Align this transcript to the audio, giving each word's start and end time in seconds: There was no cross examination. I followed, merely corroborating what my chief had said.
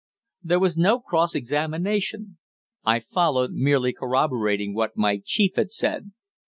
There 0.41 0.57
was 0.59 0.75
no 0.77 0.99
cross 0.99 1.35
examination. 1.35 2.39
I 2.83 3.01
followed, 3.01 3.51
merely 3.53 3.93
corroborating 3.93 4.73
what 4.73 4.97
my 4.97 5.21
chief 5.23 5.51
had 5.57 5.69
said. 5.69 6.09